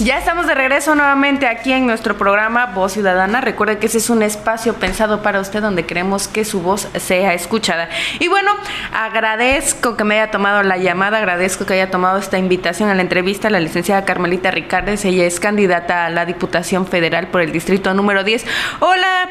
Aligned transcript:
Ya 0.00 0.18
estamos 0.18 0.46
de 0.46 0.54
regreso 0.54 0.94
nuevamente 0.94 1.46
aquí 1.46 1.72
en 1.72 1.86
nuestro 1.86 2.18
programa 2.18 2.66
Voz 2.66 2.92
Ciudadana. 2.92 3.40
Recuerde 3.40 3.78
que 3.78 3.86
ese 3.86 3.96
es 3.96 4.10
un 4.10 4.22
espacio 4.22 4.74
pensado 4.74 5.22
para 5.22 5.40
usted 5.40 5.62
donde 5.62 5.86
queremos 5.86 6.28
que 6.28 6.44
su 6.44 6.60
voz 6.60 6.86
sea 6.98 7.32
escuchada. 7.32 7.88
Y 8.18 8.28
bueno, 8.28 8.50
agradezco 8.92 9.96
que 9.96 10.04
me 10.04 10.20
haya 10.20 10.30
tomado 10.30 10.62
la 10.62 10.76
llamada, 10.76 11.16
agradezco 11.16 11.64
que 11.64 11.72
haya 11.72 11.90
tomado 11.90 12.18
esta 12.18 12.36
invitación 12.36 12.90
a 12.90 12.94
la 12.94 13.00
entrevista 13.00 13.48
a 13.48 13.50
la 13.50 13.58
licenciada 13.58 14.04
Carmelita 14.04 14.50
Ricardes. 14.50 15.02
Ella 15.06 15.24
es 15.24 15.40
candidata 15.40 16.04
a 16.04 16.10
la 16.10 16.26
Diputación 16.26 16.86
Federal 16.86 17.28
por 17.28 17.40
el 17.40 17.50
distrito 17.50 17.94
número 17.94 18.22
10. 18.22 18.44
Hola, 18.80 19.30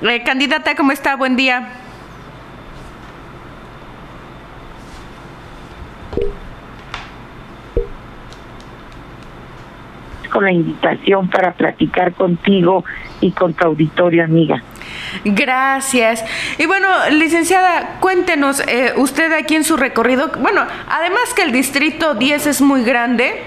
eh, 0.00 0.22
candidata, 0.24 0.74
¿cómo 0.76 0.92
está? 0.92 1.16
Buen 1.16 1.36
día. 1.36 1.85
La 10.42 10.52
invitación 10.52 11.28
para 11.28 11.52
platicar 11.52 12.12
contigo 12.12 12.84
y 13.20 13.32
con 13.32 13.54
tu 13.54 13.66
auditorio, 13.66 14.24
amiga. 14.24 14.62
Gracias. 15.24 16.24
Y 16.58 16.66
bueno, 16.66 16.88
licenciada, 17.10 17.98
cuéntenos, 18.00 18.60
eh, 18.66 18.92
usted 18.96 19.32
aquí 19.32 19.56
en 19.56 19.64
su 19.64 19.76
recorrido, 19.76 20.30
bueno, 20.40 20.64
además 20.88 21.34
que 21.34 21.42
el 21.42 21.52
distrito 21.52 22.14
10 22.14 22.46
es 22.46 22.60
muy 22.60 22.84
grande, 22.84 23.42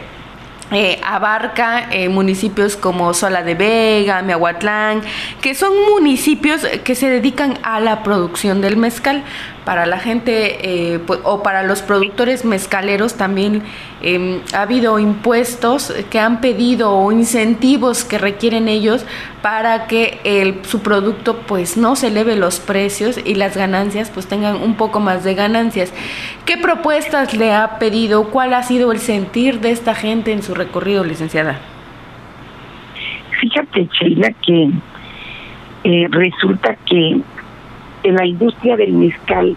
eh, 0.72 1.02
abarca 1.04 1.88
eh, 1.90 2.10
municipios 2.10 2.76
como 2.76 3.16
Sola 3.16 3.42
de 3.42 3.56
Vega, 3.56 4.22
Miahuatlán, 4.22 5.02
que 5.42 5.56
son 5.56 5.74
municipios 5.90 6.62
que 6.84 6.94
se 6.94 7.10
dedican 7.10 7.58
a 7.64 7.80
la 7.80 8.04
producción 8.04 8.62
del 8.62 8.78
mezcal 8.78 9.24
para 9.66 9.86
la 9.86 10.00
gente 10.00 10.94
eh, 10.94 11.00
o 11.24 11.44
para 11.44 11.64
los 11.64 11.82
productores 11.82 12.46
mezcaleros 12.46 13.16
también 13.16 13.62
em, 14.02 14.42
ha 14.54 14.64
habido 14.64 14.98
impuestos 15.00 15.94
que 16.10 16.20
han 16.20 16.42
pedido 16.42 16.92
o 16.92 17.12
incentivos 17.12 18.04
que 18.04 18.18
requieren 18.18 18.68
ellos 18.68 19.06
para 19.42 19.86
que 19.88 20.60
su 20.68 20.82
producto 20.82 21.38
pues 21.48 21.78
no 21.78 21.96
se 21.96 22.08
eleve 22.08 22.36
los 22.36 22.60
precios 22.60 23.18
y 23.24 23.36
las 23.36 23.56
ganancias 23.56 24.10
pues 24.12 24.28
tengan 24.28 24.56
un 24.56 24.76
poco 24.76 25.00
más 25.00 25.24
de 25.24 25.36
ganancias. 25.36 25.92
¿Qué 26.46 26.58
propuestas 26.58 27.34
le 27.36 27.54
ha 27.54 27.78
pedido? 27.80 28.30
¿Cuál 28.30 28.54
ha 28.54 28.64
sido 28.64 28.92
el 28.92 29.00
sentir 29.00 29.60
de 29.60 29.72
esta 29.72 29.94
gente 29.94 30.32
en 30.32 30.42
su 30.42 30.56
recorrido, 30.60 31.04
licenciada? 31.04 31.58
Fíjate, 33.40 33.88
Sheila, 33.92 34.32
que 34.46 34.70
eh, 35.84 36.08
resulta 36.12 36.76
que 36.86 37.22
la 38.04 38.26
industria 38.26 38.76
del 38.76 38.94
mezcal 38.94 39.56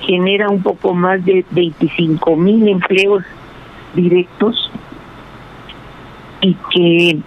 genera 0.00 0.48
un 0.48 0.62
poco 0.62 0.94
más 0.94 1.24
de 1.24 1.44
25 1.50 2.36
mil 2.36 2.68
empleos 2.68 3.24
directos 3.94 4.70
y 6.40 6.56
que 6.72 7.18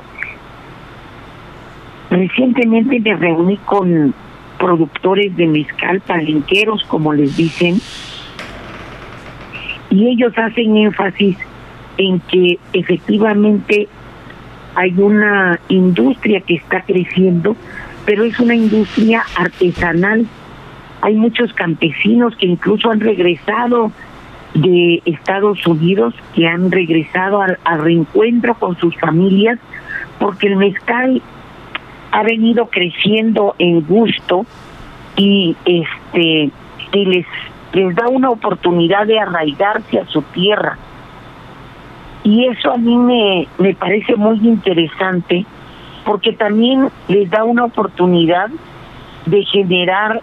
recientemente 2.10 3.00
me 3.00 3.16
reuní 3.16 3.58
con 3.58 4.14
productores 4.58 5.36
de 5.36 5.48
mezcal, 5.48 6.00
palenqueros, 6.02 6.84
como 6.86 7.14
les 7.14 7.36
dicen, 7.36 7.80
y 9.90 10.08
ellos 10.08 10.34
hacen 10.38 10.78
énfasis 10.78 11.38
en 11.98 12.20
que 12.22 12.60
efectivamente 12.74 13.88
hay 14.76 14.94
una 14.98 15.60
industria 15.70 16.42
que 16.42 16.56
está 16.56 16.82
creciendo, 16.82 17.56
pero 18.06 18.24
es 18.24 18.40
una 18.40 18.56
industria 18.56 19.24
artesanal. 19.38 20.26
Hay 21.02 21.16
muchos 21.16 21.54
campesinos 21.54 22.36
que 22.38 22.48
incluso 22.48 22.90
han 22.90 23.00
regresado 23.00 23.92
de 24.54 25.02
Estados 25.06 25.66
Unidos, 25.68 26.14
que 26.36 26.48
han 26.48 26.72
regresado 26.72 27.42
al, 27.42 27.58
reencuentro 27.82 28.56
con 28.56 28.78
sus 28.78 28.96
familias, 28.98 29.60
porque 30.20 30.48
el 30.48 30.56
mezcal 30.56 31.22
ha 32.12 32.24
venido 32.24 32.68
creciendo 32.68 33.56
en 33.58 33.82
gusto 33.82 34.46
y 35.16 35.56
este 35.66 36.52
les 36.94 37.26
les 37.74 37.96
da 37.96 38.08
una 38.08 38.30
oportunidad 38.30 39.08
de 39.08 39.20
arraigarse 39.20 40.00
a 40.00 40.06
su 40.06 40.22
tierra. 40.22 40.78
Y 42.24 42.46
eso 42.48 42.72
a 42.72 42.78
mí 42.78 42.96
me, 42.98 43.48
me 43.58 43.74
parece 43.74 44.16
muy 44.16 44.38
interesante 44.38 45.46
porque 46.06 46.34
también 46.34 46.90
les 47.08 47.30
da 47.30 47.44
una 47.44 47.66
oportunidad 47.66 48.50
de 49.26 49.44
generar 49.46 50.22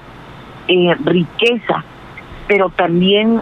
eh, 0.69 0.95
riqueza, 1.05 1.85
pero 2.47 2.71
también 2.71 3.41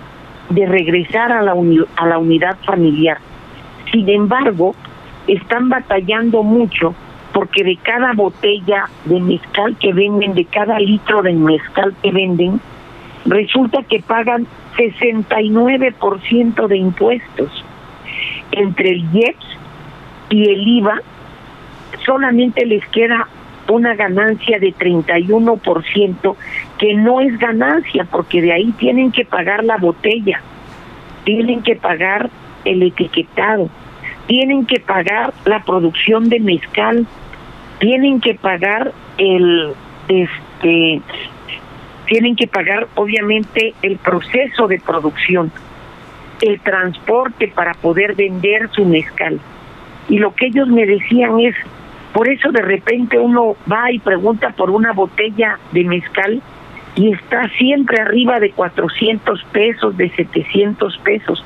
de 0.51 0.67
regresar 0.67 1.31
a 1.33 1.43
la, 1.43 1.55
a 1.97 2.07
la 2.07 2.19
unidad 2.19 2.57
familiar. 2.65 3.19
Sin 3.93 4.09
embargo, 4.09 4.75
están 5.27 5.69
batallando 5.69 6.43
mucho 6.43 6.95
porque 7.33 7.63
de 7.63 7.77
cada 7.77 8.13
botella 8.15 8.87
de 9.05 9.21
mezcal 9.21 9.77
que 9.77 9.93
venden, 9.93 10.35
de 10.35 10.45
cada 10.47 10.79
litro 10.79 11.23
de 11.23 11.33
mezcal 11.35 11.95
que 12.03 12.11
venden, 12.11 12.61
resulta 13.27 13.83
que 13.83 14.01
pagan 14.01 14.47
69% 14.77 16.67
de 16.67 16.77
impuestos. 16.77 17.65
Entre 18.53 18.91
el 18.91 19.05
IEPS 19.13 19.47
y 20.31 20.51
el 20.51 20.69
IVA, 20.69 21.01
solamente 22.05 22.65
les 22.67 22.87
queda 22.89 23.29
una 23.69 23.95
ganancia 23.95 24.59
de 24.59 24.75
31%, 24.75 26.37
que 26.79 26.95
no 26.95 27.21
es 27.21 27.39
ganancia, 27.39 28.07
porque 28.11 28.41
de 28.41 28.53
ahí 28.53 28.73
tienen 28.79 29.13
que 29.13 29.25
pagar 29.25 29.65
la 29.65 29.77
botella, 29.77 30.41
tienen 31.25 31.63
que 31.63 31.77
pagar 31.77 32.31
el 32.65 32.83
etiquetado, 32.83 33.69
tienen 34.27 34.67
que 34.67 34.81
pagar 34.81 35.35
la 35.45 35.63
producción 35.63 36.29
de 36.29 36.41
mezcal, 36.41 37.07
tienen 37.79 38.21
que 38.21 38.35
pagar 38.35 38.93
el 39.19 39.75
este 40.09 41.03
tienen 42.07 42.37
que 42.37 42.47
pagar 42.47 42.89
obviamente 42.95 43.75
el 43.83 43.99
proceso 43.99 44.67
de 44.67 44.81
producción, 44.81 45.53
el 46.41 46.61
transporte 46.61 47.49
para 47.49 47.75
poder 47.75 48.15
vender 48.15 48.69
su 48.73 48.85
mezcal. 48.85 49.41
Y 50.09 50.19
lo 50.19 50.35
que 50.35 50.47
ellos 50.47 50.69
me 50.69 50.87
decían 50.87 51.41
es, 51.41 51.55
por 52.13 52.29
eso 52.29 52.51
de 52.51 52.63
repente 52.63 53.19
uno 53.19 53.57
va 53.71 53.91
y 53.93 53.99
pregunta 53.99 54.51
por 54.51 54.71
una 54.71 54.93
botella 54.93 55.59
de 55.73 55.85
mezcal 55.85 56.41
y 56.95 57.13
está 57.13 57.49
siempre 57.51 58.01
arriba 58.01 58.41
de 58.41 58.51
400 58.53 59.45
pesos, 59.53 59.97
de 59.97 60.11
700 60.11 60.99
pesos. 60.99 61.45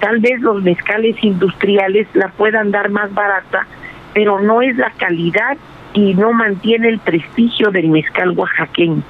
Tal 0.00 0.20
vez 0.20 0.40
los 0.40 0.62
mezcales 0.62 1.16
industriales 1.22 2.06
la 2.14 2.28
puedan 2.28 2.70
dar 2.70 2.90
más 2.90 3.12
barata, 3.14 3.66
pero 4.12 4.40
no 4.40 4.60
es 4.62 4.76
la 4.76 4.90
calidad 4.90 5.56
y 5.94 6.14
no 6.14 6.32
mantiene 6.32 6.88
el 6.88 6.98
prestigio 6.98 7.70
del 7.70 7.88
mezcal 7.88 8.30
oaxaqueño 8.36 9.02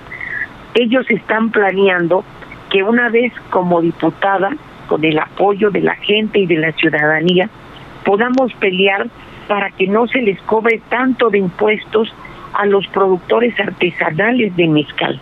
ellos 0.76 1.06
están 1.10 1.50
planeando 1.50 2.24
que 2.70 2.82
una 2.82 3.08
vez 3.08 3.32
como 3.50 3.80
diputada, 3.80 4.50
con 4.86 5.04
el 5.04 5.18
apoyo 5.18 5.70
de 5.70 5.80
la 5.80 5.94
gente 5.96 6.40
y 6.40 6.46
de 6.46 6.56
la 6.56 6.72
ciudadanía, 6.72 7.48
podamos 8.04 8.52
pelear 8.54 9.06
para 9.48 9.70
que 9.70 9.86
no 9.86 10.06
se 10.08 10.22
les 10.22 10.40
cobre 10.42 10.80
tanto 10.88 11.30
de 11.30 11.38
impuestos 11.38 12.12
a 12.54 12.66
los 12.66 12.86
productores 12.88 13.58
artesanales 13.60 14.56
de 14.56 14.68
mezcal. 14.68 15.20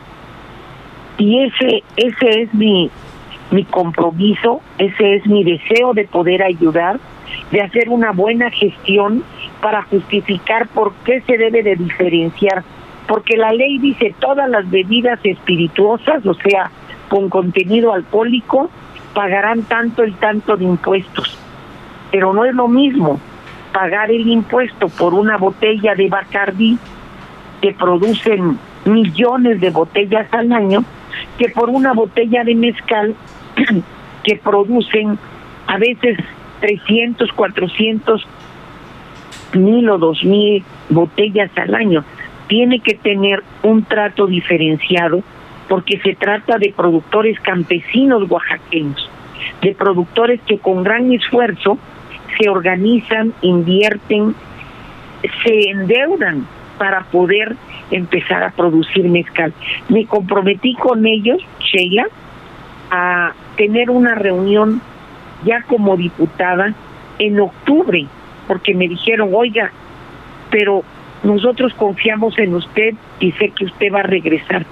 Y 1.18 1.44
ese 1.44 1.82
ese 1.96 2.42
es 2.42 2.54
mi 2.54 2.90
mi 3.50 3.64
compromiso, 3.64 4.60
ese 4.78 5.16
es 5.16 5.26
mi 5.26 5.44
deseo 5.44 5.92
de 5.92 6.04
poder 6.04 6.42
ayudar, 6.42 6.98
de 7.50 7.60
hacer 7.60 7.88
una 7.88 8.12
buena 8.12 8.50
gestión 8.50 9.22
para 9.60 9.82
justificar 9.82 10.68
por 10.68 10.92
qué 11.04 11.20
se 11.22 11.36
debe 11.36 11.62
de 11.62 11.76
diferenciar 11.76 12.64
porque 13.06 13.36
la 13.36 13.52
ley 13.52 13.78
dice 13.78 14.14
todas 14.18 14.48
las 14.48 14.68
bebidas 14.70 15.20
espirituosas, 15.22 16.24
o 16.26 16.34
sea, 16.34 16.70
con 17.08 17.28
contenido 17.28 17.92
alcohólico, 17.92 18.70
pagarán 19.14 19.62
tanto 19.62 20.04
y 20.04 20.12
tanto 20.12 20.56
de 20.56 20.64
impuestos. 20.64 21.38
Pero 22.10 22.32
no 22.32 22.44
es 22.44 22.54
lo 22.54 22.68
mismo 22.68 23.20
pagar 23.72 24.10
el 24.10 24.28
impuesto 24.28 24.88
por 24.88 25.14
una 25.14 25.36
botella 25.36 25.94
de 25.94 26.08
Bacardi 26.08 26.78
que 27.60 27.72
producen 27.72 28.58
millones 28.84 29.60
de 29.60 29.70
botellas 29.70 30.32
al 30.32 30.52
año 30.52 30.84
que 31.38 31.48
por 31.48 31.70
una 31.70 31.92
botella 31.92 32.44
de 32.44 32.54
mezcal 32.54 33.14
que 34.24 34.36
producen 34.36 35.18
a 35.66 35.78
veces 35.78 36.18
300, 36.60 37.32
400 37.32 38.26
mil 39.54 39.88
o 39.88 39.98
dos 39.98 40.24
mil 40.24 40.62
botellas 40.90 41.50
al 41.56 41.74
año 41.74 42.04
tiene 42.48 42.80
que 42.80 42.94
tener 42.94 43.42
un 43.62 43.84
trato 43.84 44.26
diferenciado 44.26 45.22
porque 45.68 45.98
se 46.00 46.14
trata 46.14 46.58
de 46.58 46.72
productores 46.76 47.38
campesinos 47.40 48.30
oaxaqueños, 48.30 49.10
de 49.62 49.74
productores 49.74 50.40
que 50.46 50.58
con 50.58 50.82
gran 50.82 51.12
esfuerzo 51.12 51.78
se 52.38 52.48
organizan, 52.48 53.32
invierten 53.42 54.34
se 55.42 55.70
endeudan 55.70 56.46
para 56.78 57.04
poder 57.04 57.56
empezar 57.90 58.42
a 58.42 58.50
producir 58.50 59.08
mezcal. 59.08 59.52
Me 59.88 60.06
comprometí 60.06 60.74
con 60.74 61.06
ellos, 61.06 61.40
Sheila, 61.60 62.06
a 62.90 63.32
tener 63.56 63.90
una 63.90 64.14
reunión 64.14 64.80
ya 65.44 65.62
como 65.62 65.96
diputada 65.96 66.74
en 67.18 67.40
octubre, 67.40 68.06
porque 68.48 68.74
me 68.74 68.88
dijeron, 68.88 69.30
oiga, 69.32 69.70
pero 70.50 70.82
nosotros 71.22 71.72
confiamos 71.74 72.38
en 72.38 72.54
usted 72.54 72.94
y 73.20 73.32
sé 73.32 73.50
que 73.50 73.64
usted 73.64 73.92
va 73.92 74.00
a 74.00 74.04
regresar. 74.04 74.66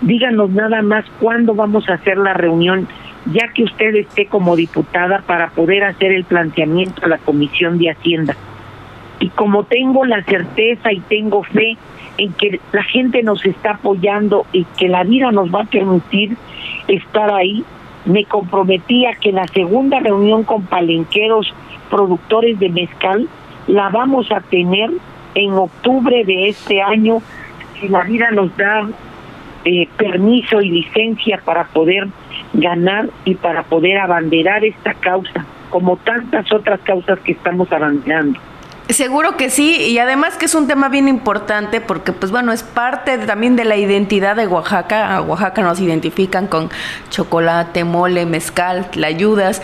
Díganos 0.00 0.50
nada 0.50 0.82
más 0.82 1.04
cuándo 1.20 1.54
vamos 1.54 1.88
a 1.88 1.94
hacer 1.94 2.18
la 2.18 2.34
reunión, 2.34 2.86
ya 3.32 3.48
que 3.48 3.64
usted 3.64 3.94
esté 3.94 4.26
como 4.26 4.54
diputada 4.54 5.22
para 5.26 5.48
poder 5.50 5.84
hacer 5.84 6.12
el 6.12 6.24
planteamiento 6.24 7.04
a 7.04 7.08
la 7.08 7.18
Comisión 7.18 7.78
de 7.78 7.90
Hacienda. 7.90 8.36
Y 9.20 9.30
como 9.30 9.64
tengo 9.64 10.04
la 10.04 10.22
certeza 10.24 10.92
y 10.92 11.00
tengo 11.00 11.42
fe 11.42 11.76
en 12.18 12.32
que 12.34 12.60
la 12.72 12.82
gente 12.82 13.22
nos 13.22 13.44
está 13.44 13.72
apoyando 13.72 14.46
y 14.52 14.64
que 14.78 14.88
la 14.88 15.04
vida 15.04 15.32
nos 15.32 15.54
va 15.54 15.62
a 15.62 15.66
permitir 15.66 16.36
estar 16.88 17.30
ahí, 17.30 17.64
me 18.04 18.24
comprometí 18.24 19.06
a 19.06 19.14
que 19.14 19.32
la 19.32 19.46
segunda 19.48 19.98
reunión 20.00 20.44
con 20.44 20.62
palenqueros 20.62 21.52
productores 21.90 22.58
de 22.58 22.68
mezcal 22.68 23.28
la 23.66 23.88
vamos 23.88 24.30
a 24.30 24.40
tener 24.40 24.90
en 25.34 25.52
octubre 25.52 26.24
de 26.24 26.48
este 26.48 26.80
año, 26.80 27.20
si 27.78 27.88
la 27.88 28.02
vida 28.02 28.30
nos 28.30 28.56
da 28.56 28.88
eh, 29.66 29.88
permiso 29.96 30.60
y 30.60 30.70
licencia 30.70 31.40
para 31.44 31.64
poder 31.64 32.06
ganar 32.52 33.10
y 33.24 33.34
para 33.34 33.64
poder 33.64 33.98
abanderar 33.98 34.64
esta 34.64 34.94
causa, 34.94 35.44
como 35.70 35.96
tantas 35.96 36.52
otras 36.52 36.78
causas 36.82 37.18
que 37.18 37.32
estamos 37.32 37.72
abanderando. 37.72 38.38
Seguro 38.88 39.36
que 39.36 39.50
sí, 39.50 39.74
y 39.88 39.98
además 39.98 40.36
que 40.36 40.44
es 40.44 40.54
un 40.54 40.68
tema 40.68 40.88
bien 40.88 41.08
importante 41.08 41.80
porque, 41.80 42.12
pues 42.12 42.30
bueno, 42.30 42.52
es 42.52 42.62
parte 42.62 43.18
también 43.18 43.56
de 43.56 43.64
la 43.64 43.76
identidad 43.76 44.36
de 44.36 44.46
Oaxaca. 44.46 45.16
A 45.16 45.22
Oaxaca 45.22 45.62
nos 45.62 45.80
identifican 45.80 46.46
con 46.46 46.70
chocolate, 47.10 47.82
mole, 47.82 48.24
mezcal, 48.24 48.86
ayudas. 49.04 49.60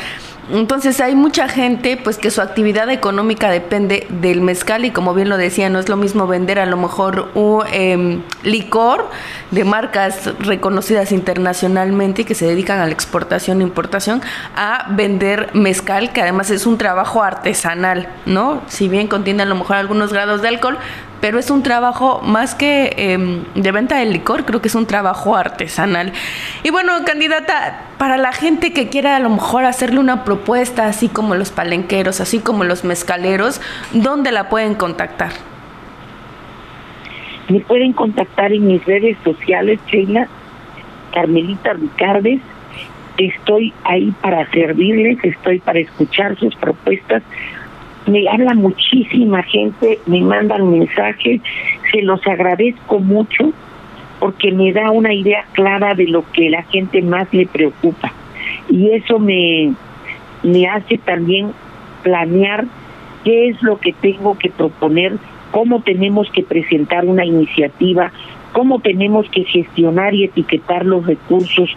Entonces 0.50 1.00
hay 1.00 1.14
mucha 1.14 1.48
gente 1.48 1.96
pues 1.96 2.18
que 2.18 2.30
su 2.32 2.40
actividad 2.40 2.90
económica 2.90 3.48
depende 3.48 4.08
del 4.10 4.40
mezcal 4.40 4.84
y 4.84 4.90
como 4.90 5.14
bien 5.14 5.28
lo 5.28 5.36
decía, 5.36 5.70
no 5.70 5.78
es 5.78 5.88
lo 5.88 5.96
mismo 5.96 6.26
vender 6.26 6.58
a 6.58 6.66
lo 6.66 6.76
mejor 6.76 7.30
un 7.34 7.62
em, 7.72 8.22
licor 8.42 9.08
de 9.52 9.64
marcas 9.64 10.30
reconocidas 10.40 11.12
internacionalmente 11.12 12.22
y 12.22 12.24
que 12.24 12.34
se 12.34 12.46
dedican 12.46 12.80
a 12.80 12.86
la 12.86 12.92
exportación 12.92 13.60
e 13.60 13.64
importación 13.64 14.20
a 14.56 14.86
vender 14.90 15.50
mezcal, 15.54 16.12
que 16.12 16.22
además 16.22 16.50
es 16.50 16.66
un 16.66 16.76
trabajo 16.76 17.22
artesanal, 17.22 18.08
¿no? 18.26 18.62
Si 18.66 18.88
bien 18.88 19.06
contiene 19.06 19.44
a 19.44 19.46
lo 19.46 19.54
mejor 19.54 19.76
algunos 19.76 20.12
grados 20.12 20.42
de 20.42 20.48
alcohol, 20.48 20.78
pero 21.22 21.38
es 21.38 21.52
un 21.52 21.62
trabajo 21.62 22.20
más 22.20 22.56
que 22.56 22.94
em, 22.96 23.44
de 23.54 23.70
venta 23.70 23.96
de 23.96 24.06
licor, 24.06 24.44
creo 24.44 24.60
que 24.60 24.66
es 24.66 24.74
un 24.74 24.86
trabajo 24.86 25.36
artesanal. 25.36 26.12
Y 26.64 26.70
bueno, 26.70 26.92
candidata, 27.06 27.82
para 27.96 28.16
la 28.16 28.32
gente 28.32 28.72
que 28.72 28.88
quiera 28.88 29.14
a 29.14 29.20
lo 29.20 29.30
mejor 29.30 29.64
hacerle 29.64 30.00
una 30.00 30.24
propuesta, 30.24 30.88
así 30.88 31.08
como 31.08 31.36
los 31.36 31.52
palenqueros, 31.52 32.20
así 32.20 32.40
como 32.40 32.64
los 32.64 32.82
mezcaleros, 32.82 33.60
¿dónde 33.92 34.32
la 34.32 34.48
pueden 34.48 34.74
contactar? 34.74 35.30
Me 37.48 37.60
pueden 37.60 37.92
contactar 37.92 38.52
en 38.52 38.66
mis 38.66 38.84
redes 38.84 39.16
sociales, 39.22 39.78
Sheila, 39.86 40.26
Carmelita 41.14 41.74
Ricardes. 41.74 42.40
Estoy 43.16 43.72
ahí 43.84 44.12
para 44.20 44.50
servirles, 44.50 45.18
estoy 45.22 45.60
para 45.60 45.78
escuchar 45.78 46.36
sus 46.36 46.56
propuestas 46.56 47.22
me 48.06 48.28
habla 48.28 48.54
muchísima 48.54 49.42
gente, 49.44 49.98
me 50.06 50.20
mandan 50.20 50.70
mensajes, 50.70 51.40
se 51.90 52.02
los 52.02 52.26
agradezco 52.26 52.98
mucho 52.98 53.52
porque 54.18 54.52
me 54.52 54.72
da 54.72 54.90
una 54.90 55.12
idea 55.12 55.44
clara 55.52 55.94
de 55.94 56.06
lo 56.06 56.24
que 56.32 56.48
la 56.50 56.62
gente 56.64 57.02
más 57.02 57.32
le 57.32 57.46
preocupa. 57.46 58.12
Y 58.68 58.90
eso 58.90 59.18
me, 59.18 59.72
me 60.42 60.68
hace 60.68 60.98
también 60.98 61.52
planear 62.02 62.66
qué 63.24 63.48
es 63.48 63.62
lo 63.62 63.78
que 63.78 63.92
tengo 63.92 64.38
que 64.38 64.50
proponer, 64.50 65.16
cómo 65.50 65.82
tenemos 65.82 66.30
que 66.30 66.42
presentar 66.42 67.04
una 67.04 67.24
iniciativa, 67.24 68.12
cómo 68.52 68.80
tenemos 68.80 69.28
que 69.30 69.44
gestionar 69.44 70.14
y 70.14 70.24
etiquetar 70.24 70.84
los 70.84 71.06
recursos 71.06 71.70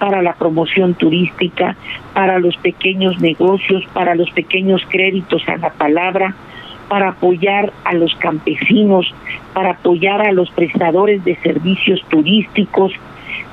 para 0.00 0.22
la 0.22 0.32
promoción 0.32 0.94
turística, 0.94 1.76
para 2.14 2.40
los 2.40 2.56
pequeños 2.56 3.20
negocios, 3.20 3.84
para 3.92 4.14
los 4.14 4.30
pequeños 4.30 4.82
créditos 4.88 5.46
a 5.46 5.58
la 5.58 5.70
palabra, 5.70 6.34
para 6.88 7.10
apoyar 7.10 7.70
a 7.84 7.92
los 7.92 8.16
campesinos, 8.16 9.14
para 9.52 9.72
apoyar 9.72 10.26
a 10.26 10.32
los 10.32 10.50
prestadores 10.50 11.22
de 11.24 11.36
servicios 11.36 12.02
turísticos. 12.08 12.92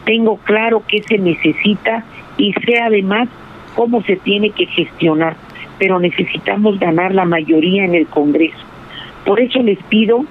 Tengo 0.06 0.38
claro 0.38 0.82
qué 0.88 1.04
se 1.04 1.18
necesita 1.18 2.06
y 2.38 2.54
sé 2.54 2.80
además 2.82 3.28
cómo 3.76 4.02
se 4.04 4.16
tiene 4.16 4.52
que 4.52 4.68
gestionar, 4.68 5.36
pero 5.78 6.00
necesitamos 6.00 6.80
ganar 6.80 7.14
la 7.14 7.26
mayoría 7.26 7.84
en 7.84 7.94
el 7.94 8.08
Congreso. 8.08 8.58
Por 9.26 9.42
eso 9.42 9.62
les 9.62 9.78
pido 9.84 10.24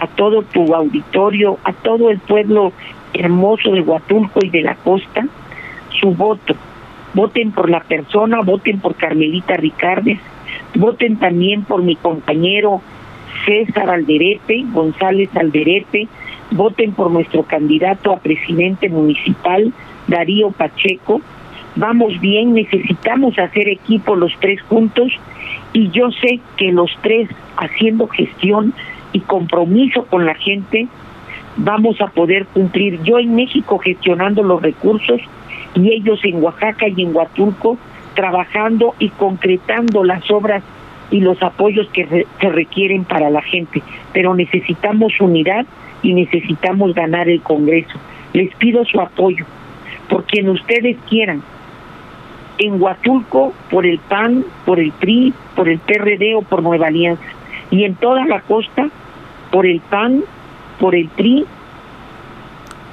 a 0.00 0.06
todo 0.06 0.42
tu 0.42 0.74
auditorio, 0.74 1.58
a 1.64 1.74
todo 1.74 2.08
el 2.08 2.18
pueblo 2.18 2.72
hermoso 3.12 3.72
de 3.72 3.82
Huatulco 3.82 4.40
y 4.42 4.48
de 4.48 4.62
la 4.62 4.74
costa, 4.76 5.26
su 6.00 6.14
voto. 6.14 6.54
Voten 7.14 7.52
por 7.52 7.68
la 7.68 7.80
persona, 7.80 8.40
voten 8.42 8.80
por 8.80 8.94
Carmelita 8.94 9.56
Ricardes, 9.56 10.18
voten 10.74 11.16
también 11.16 11.64
por 11.64 11.82
mi 11.82 11.96
compañero 11.96 12.80
César 13.44 13.90
Alderete, 13.90 14.64
González 14.72 15.28
Alderete, 15.34 16.06
voten 16.52 16.92
por 16.92 17.10
nuestro 17.10 17.42
candidato 17.44 18.12
a 18.12 18.18
presidente 18.18 18.88
municipal, 18.88 19.72
Darío 20.06 20.50
Pacheco. 20.52 21.20
Vamos 21.76 22.20
bien, 22.20 22.54
necesitamos 22.54 23.38
hacer 23.38 23.68
equipo 23.68 24.16
los 24.16 24.32
tres 24.40 24.60
juntos 24.62 25.12
y 25.72 25.90
yo 25.90 26.10
sé 26.10 26.40
que 26.56 26.72
los 26.72 26.90
tres 27.00 27.28
haciendo 27.56 28.08
gestión 28.08 28.74
y 29.12 29.20
compromiso 29.20 30.04
con 30.04 30.26
la 30.26 30.34
gente 30.34 30.88
vamos 31.56 32.00
a 32.00 32.08
poder 32.08 32.46
cumplir. 32.46 33.02
Yo 33.02 33.18
en 33.18 33.34
México 33.34 33.78
gestionando 33.78 34.42
los 34.42 34.62
recursos, 34.62 35.20
y 35.74 35.92
ellos 35.92 36.20
en 36.24 36.42
Oaxaca 36.42 36.88
y 36.88 37.02
en 37.02 37.14
Huatulco 37.14 37.78
trabajando 38.14 38.94
y 38.98 39.08
concretando 39.10 40.04
las 40.04 40.30
obras 40.30 40.62
y 41.10 41.20
los 41.20 41.42
apoyos 41.42 41.88
que 41.92 42.26
se 42.40 42.48
requieren 42.48 43.04
para 43.04 43.30
la 43.30 43.42
gente. 43.42 43.82
Pero 44.12 44.34
necesitamos 44.34 45.12
unidad 45.20 45.66
y 46.02 46.14
necesitamos 46.14 46.94
ganar 46.94 47.28
el 47.28 47.40
Congreso. 47.42 47.98
Les 48.32 48.54
pido 48.56 48.84
su 48.84 49.00
apoyo, 49.00 49.44
por 50.08 50.24
quien 50.24 50.48
ustedes 50.48 50.96
quieran. 51.08 51.42
En 52.58 52.80
Huatulco, 52.80 53.54
por 53.70 53.86
el 53.86 53.98
PAN, 53.98 54.44
por 54.66 54.78
el 54.78 54.92
PRI, 54.92 55.32
por 55.56 55.68
el 55.68 55.78
PRD 55.78 56.34
o 56.34 56.42
por 56.42 56.62
Nueva 56.62 56.88
Alianza. 56.88 57.24
Y 57.70 57.84
en 57.84 57.94
toda 57.94 58.26
la 58.26 58.40
costa, 58.42 58.88
por 59.50 59.66
el 59.66 59.80
PAN, 59.80 60.22
por 60.78 60.94
el 60.94 61.08
PRI 61.08 61.46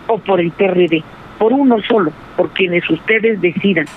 o 0.08 0.18
por 0.20 0.40
el 0.40 0.51
PRD. 0.51 1.04
Por 1.38 1.54
uno 1.54 1.82
solo 1.82 2.12
por 2.38 2.51
quienes 2.51 2.89
ustedes 2.89 3.41
decidan. 3.41 3.88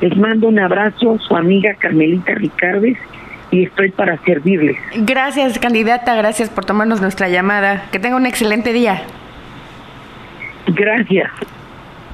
Les 0.00 0.16
mando 0.16 0.48
un 0.48 0.58
abrazo, 0.58 1.18
su 1.18 1.36
amiga 1.36 1.74
Carmelita 1.74 2.34
Ricardes, 2.34 2.96
y 3.50 3.64
estoy 3.64 3.90
para 3.90 4.16
servirles. 4.24 4.76
Gracias, 4.96 5.58
candidata, 5.58 6.14
gracias 6.14 6.48
por 6.48 6.64
tomarnos 6.64 7.02
nuestra 7.02 7.28
llamada. 7.28 7.84
Que 7.92 7.98
tenga 7.98 8.16
un 8.16 8.26
excelente 8.26 8.72
día. 8.72 9.02
Gracias. 10.68 11.30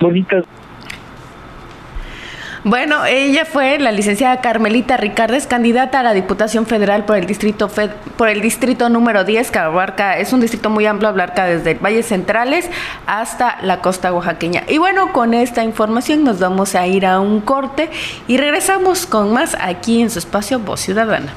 Bonitas. 0.01 0.45
Bueno, 2.65 3.05
ella 3.07 3.45
fue 3.45 3.81
la 3.81 3.91
licenciada 3.91 4.41
Carmelita 4.41 4.97
Ricardes, 4.97 5.49
candidata 5.49 5.99
a 5.99 6.05
la 6.05 6.15
Diputación 6.15 6.65
Federal 6.65 7.05
por 7.05 7.17
el 7.17 7.27
distrito 7.27 7.69
por 8.17 8.29
el 8.29 8.41
distrito 8.41 8.89
número 8.89 9.25
10, 9.25 9.51
que 9.51 9.59
abarca, 9.59 10.17
es 10.19 10.33
un 10.33 10.41
distrito 10.41 10.71
muy 10.71 10.87
amplio, 10.87 11.09
abarca 11.09 11.45
desde 11.45 11.75
Valles 11.75 12.07
Centrales 12.07 12.71
hasta 13.05 13.59
la 13.63 13.81
costa 13.81 14.13
oaxaqueña. 14.13 14.63
Y 14.69 14.79
bueno, 14.79 15.13
con 15.13 15.35
esta 15.35 15.65
información 15.65 16.23
nos 16.23 16.39
vamos 16.39 16.77
a 16.77 16.87
ir 16.87 17.05
a 17.05 17.19
un 17.19 17.41
corte 17.41 17.91
y 18.29 18.37
regresamos 18.37 19.07
con 19.07 19.33
más 19.33 19.57
aquí 19.61 20.01
en 20.01 20.11
su 20.11 20.21
espacio 20.21 20.61
Voz 20.61 20.83
Ciudadana. 20.83 21.35